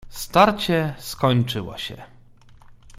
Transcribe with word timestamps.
"Starcie 0.09 0.93
skończyło 0.97 1.77
się." 1.77 2.01